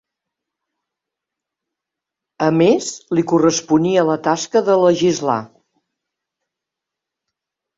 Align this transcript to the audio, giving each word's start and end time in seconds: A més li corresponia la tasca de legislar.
A 2.47 2.47
més 2.55 2.89
li 3.17 3.25
corresponia 3.33 4.07
la 4.09 4.17
tasca 4.29 4.63
de 4.71 4.79
legislar. 4.87 5.39